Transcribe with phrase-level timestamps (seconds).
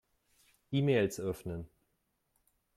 [0.71, 1.69] E-Mails öffnen.